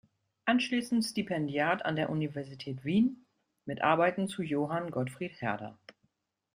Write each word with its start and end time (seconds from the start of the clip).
Anschließend 0.45 1.05
Stipendiat 1.05 1.85
an 1.85 1.95
der 1.95 2.09
Universität 2.09 2.83
Wien 2.83 3.23
mit 3.65 3.83
Arbeiten 3.83 4.27
zu 4.27 4.41
Johann 4.41 4.89
Gottfried 4.89 5.39
Herder. 5.41 5.77